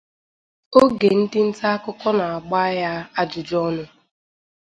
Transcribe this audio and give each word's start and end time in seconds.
Oge 0.79 1.09
ndị 1.19 1.39
nta 1.49 1.67
akụkọ 1.75 2.09
na-agba 2.17 2.61
ya 2.79 2.91
ajụjụọnụ 3.19 3.83